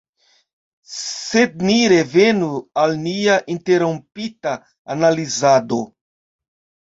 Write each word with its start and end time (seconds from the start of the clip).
Sed 0.93 1.59
ni 1.67 1.75
revenu 1.93 2.47
al 2.85 2.95
nia 3.03 3.35
interrompita 3.57 4.55
analizado. 4.97 5.81